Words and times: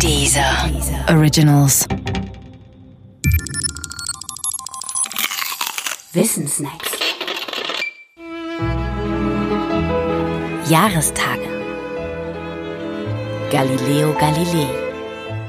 Dieser 0.00 0.70
Originals. 1.08 1.86
Wissensnacks. 6.12 6.90
Jahrestage. 10.68 11.40
Galileo 13.50 14.14
Galilei. 14.14 14.68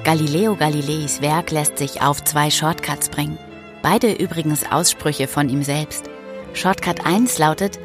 Galileo 0.04 0.56
Galileis 0.56 1.22
Werk 1.22 1.52
lässt 1.52 1.78
sich 1.78 2.02
auf 2.02 2.24
zwei 2.24 2.50
Shortcuts 2.50 3.10
bringen. 3.10 3.38
Beide 3.82 4.14
übrigens 4.14 4.72
Aussprüche 4.72 5.28
von 5.28 5.50
ihm 5.50 5.64
selbst. 5.64 6.10
Shortcut 6.54 7.06
1 7.06 7.38
lautet, 7.40 7.80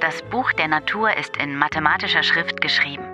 das 0.00 0.22
Buch 0.30 0.52
der 0.52 0.68
Natur 0.68 1.08
ist 1.16 1.36
in 1.36 1.56
mathematischer 1.56 2.22
Schrift 2.22 2.60
geschrieben. 2.60 3.04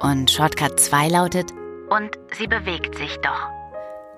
Und 0.00 0.30
Shortcut 0.30 0.78
2 0.78 1.08
lautet, 1.08 1.52
und 1.90 2.18
sie 2.38 2.46
bewegt 2.46 2.96
sich 2.96 3.16
doch. 3.18 3.48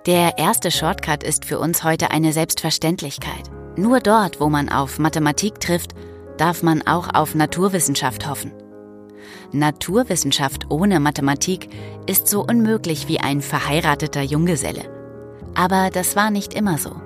Der 0.06 0.38
erste 0.38 0.70
Shortcut 0.70 1.22
ist 1.22 1.44
für 1.44 1.58
uns 1.58 1.84
heute 1.84 2.10
eine 2.10 2.32
Selbstverständlichkeit. 2.32 3.50
Nur 3.76 4.00
dort, 4.00 4.40
wo 4.40 4.48
man 4.48 4.68
auf 4.68 4.98
Mathematik 4.98 5.60
trifft, 5.60 5.92
darf 6.36 6.62
man 6.62 6.82
auch 6.86 7.14
auf 7.14 7.34
Naturwissenschaft 7.34 8.28
hoffen. 8.28 8.52
Naturwissenschaft 9.52 10.70
ohne 10.70 10.98
Mathematik 10.98 11.68
ist 12.06 12.26
so 12.26 12.44
unmöglich 12.44 13.08
wie 13.08 13.20
ein 13.20 13.40
verheirateter 13.40 14.22
Junggeselle. 14.22 14.82
Aber 15.54 15.90
das 15.90 16.16
war 16.16 16.30
nicht 16.30 16.54
immer 16.54 16.78
so. 16.78 16.96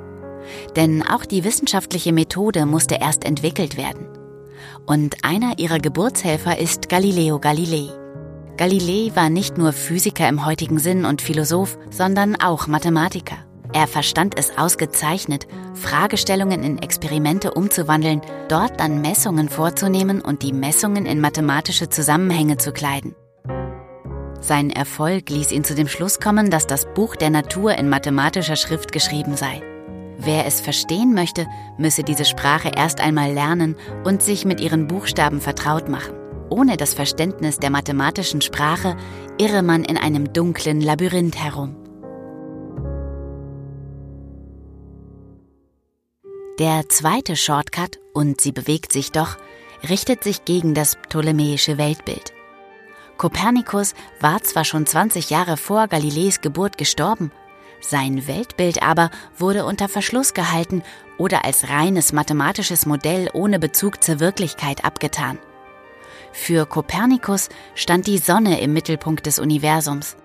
Denn 0.77 1.03
auch 1.07 1.25
die 1.25 1.45
wissenschaftliche 1.45 2.13
Methode 2.13 2.67
musste 2.67 2.97
erst 2.97 3.25
entwickelt 3.25 3.77
werden. 3.77 4.07
Und 4.87 5.25
einer 5.25 5.59
ihrer 5.59 5.81
Geburtshelfer 5.81 6.59
ist 6.59 6.89
Galileo 6.89 7.41
Galilei. 7.41 7.91
Galilei 8.57 9.15
war 9.15 9.29
nicht 9.29 9.59
nur 9.59 9.73
Physiker 9.73 10.29
im 10.29 10.47
heutigen 10.47 10.79
Sinn 10.79 11.05
und 11.05 11.21
Philosoph, 11.21 11.79
sondern 11.91 12.37
auch 12.37 12.67
Mathematiker. 12.67 13.37
Er 13.75 13.87
verstand 13.87 14.39
es 14.39 14.57
ausgezeichnet, 14.57 15.47
Fragestellungen 15.75 16.63
in 16.63 16.79
Experimente 16.79 17.53
umzuwandeln, 17.53 18.23
dort 18.49 18.81
dann 18.81 19.03
Messungen 19.03 19.51
vorzunehmen 19.51 20.23
und 20.23 20.43
die 20.43 20.55
Messungen 20.55 21.05
in 21.05 21.21
mathematische 21.21 21.91
Zusammenhänge 21.91 22.57
zu 22.57 22.73
kleiden. 22.73 23.15
Sein 24.41 24.71
Erfolg 24.71 25.29
ließ 25.29 25.53
ihn 25.53 25.65
zu 25.65 25.75
dem 25.75 25.89
Schluss 25.89 26.21
kommen, 26.21 26.51
dass 26.51 26.67
das 26.67 26.87
Buch 26.95 27.17
der 27.17 27.31
Natur 27.31 27.75
in 27.75 27.91
mathematischer 27.91 28.57
Schrift 28.57 28.93
geschrieben 28.93 29.37
sei. 29.37 29.61
Wer 30.17 30.47
es 30.47 30.63
verstehen 30.63 31.13
möchte, 31.13 31.47
müsse 31.77 32.05
diese 32.05 32.25
Sprache 32.25 32.71
erst 32.75 33.01
einmal 33.01 33.33
lernen 33.33 33.77
und 34.05 34.23
sich 34.23 34.47
mit 34.47 34.61
ihren 34.61 34.87
Buchstaben 34.87 35.43
vertraut 35.43 35.91
machen. 35.91 36.26
Ohne 36.49 36.77
das 36.77 36.95
Verständnis 36.95 37.59
der 37.59 37.71
mathematischen 37.71 38.41
Sprache 38.41 38.97
irre 39.39 39.63
man 39.63 39.85
in 39.85 39.99
einem 39.99 40.33
dunklen 40.33 40.81
Labyrinth 40.81 41.37
herum. 41.37 41.77
Der 46.59 46.89
zweite 46.89 47.37
Shortcut, 47.37 47.99
und 48.15 48.41
sie 48.41 48.53
bewegt 48.53 48.93
sich 48.93 49.13
doch, 49.13 49.37
richtet 49.89 50.25
sich 50.25 50.45
gegen 50.45 50.73
das 50.73 50.97
ptolemäische 50.97 51.77
Weltbild. 51.77 52.33
Kopernikus 53.19 53.95
war 54.21 54.43
zwar 54.43 54.65
schon 54.65 54.87
20 54.87 55.31
Jahre 55.31 55.57
vor 55.57 55.87
Galileis 55.89 56.41
Geburt 56.41 56.79
gestorben, 56.79 57.31
sein 57.81 58.27
Weltbild 58.27 58.83
aber 58.83 59.11
wurde 59.37 59.65
unter 59.65 59.89
Verschluss 59.89 60.35
gehalten 60.35 60.83
oder 61.19 61.45
als 61.45 61.69
reines 61.69 62.13
mathematisches 62.13 62.87
Modell 62.87 63.29
ohne 63.33 63.59
Bezug 63.59 64.03
zur 64.03 64.19
Wirklichkeit 64.19 64.85
abgetan. 64.85 65.39
Für 66.39 66.65
Kopernikus 66.65 67.49
stand 67.75 68.07
die 68.07 68.19
Sonne 68.19 68.61
im 68.61 68.73
Mittelpunkt 68.73 69.27
des 69.27 69.41
Universums. 69.41 70.17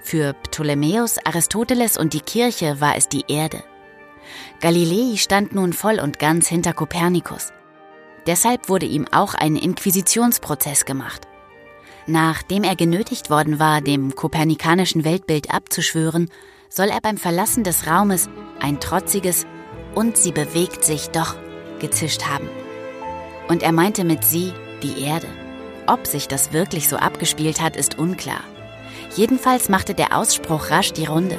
Für 0.00 0.32
Ptolemäus, 0.32 1.18
Aristoteles 1.22 1.98
und 1.98 2.14
die 2.14 2.20
Kirche 2.20 2.80
war 2.80 2.96
es 2.96 3.10
die 3.10 3.24
Erde. 3.28 3.62
Galilei 4.60 5.16
stand 5.16 5.54
nun 5.54 5.74
voll 5.74 5.98
und 6.00 6.18
ganz 6.18 6.46
hinter 6.46 6.72
Kopernikus. 6.72 7.52
Deshalb 8.26 8.70
wurde 8.70 8.86
ihm 8.86 9.06
auch 9.10 9.34
ein 9.34 9.56
Inquisitionsprozess 9.56 10.86
gemacht. 10.86 11.26
Nachdem 12.06 12.62
er 12.62 12.76
genötigt 12.76 13.28
worden 13.28 13.58
war, 13.58 13.82
dem 13.82 14.14
kopernikanischen 14.14 15.04
Weltbild 15.04 15.52
abzuschwören, 15.52 16.30
soll 16.70 16.88
er 16.88 17.00
beim 17.02 17.18
Verlassen 17.18 17.64
des 17.64 17.86
Raumes 17.86 18.30
ein 18.60 18.80
trotziges 18.80 19.46
und 19.94 20.16
sie 20.16 20.32
bewegt 20.32 20.84
sich 20.84 21.08
doch 21.08 21.34
gezischt 21.80 22.24
haben. 22.24 22.48
Und 23.48 23.62
er 23.62 23.72
meinte 23.72 24.04
mit 24.04 24.24
sie 24.24 24.54
die 24.82 25.02
Erde. 25.02 25.26
Ob 25.86 26.06
sich 26.06 26.28
das 26.28 26.52
wirklich 26.52 26.88
so 26.88 26.96
abgespielt 26.96 27.60
hat, 27.60 27.76
ist 27.76 27.98
unklar. 27.98 28.40
Jedenfalls 29.14 29.68
machte 29.68 29.94
der 29.94 30.16
Ausspruch 30.16 30.70
rasch 30.70 30.92
die 30.92 31.06
Runde. 31.06 31.38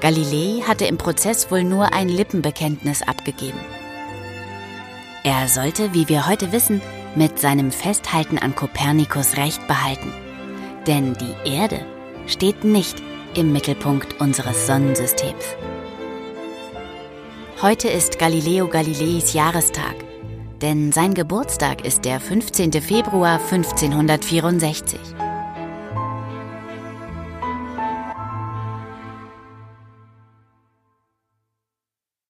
Galilei 0.00 0.62
hatte 0.62 0.86
im 0.86 0.96
Prozess 0.96 1.50
wohl 1.50 1.64
nur 1.64 1.92
ein 1.92 2.08
Lippenbekenntnis 2.08 3.02
abgegeben. 3.02 3.58
Er 5.24 5.48
sollte, 5.48 5.92
wie 5.92 6.08
wir 6.08 6.28
heute 6.28 6.52
wissen, 6.52 6.80
mit 7.16 7.40
seinem 7.40 7.72
Festhalten 7.72 8.38
an 8.38 8.54
Kopernikus 8.54 9.36
Recht 9.36 9.66
behalten. 9.66 10.12
Denn 10.86 11.14
die 11.14 11.50
Erde 11.50 11.84
steht 12.26 12.62
nicht 12.62 13.02
im 13.34 13.52
Mittelpunkt 13.52 14.20
unseres 14.20 14.66
Sonnensystems. 14.66 15.56
Heute 17.60 17.88
ist 17.88 18.20
Galileo 18.20 18.68
Galileis 18.68 19.32
Jahrestag, 19.32 19.96
denn 20.62 20.92
sein 20.92 21.14
Geburtstag 21.14 21.84
ist 21.84 22.04
der 22.04 22.20
15. 22.20 22.72
Februar 22.82 23.40
1564. 23.40 24.98